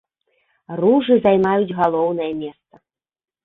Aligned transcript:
Ружы 0.79 1.15
займаюць 1.27 1.77
галоўнае 1.83 2.31
месца. 2.43 2.85